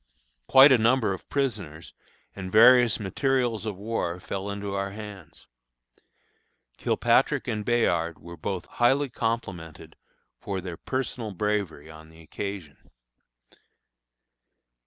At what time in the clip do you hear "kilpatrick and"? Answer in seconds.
6.77-7.63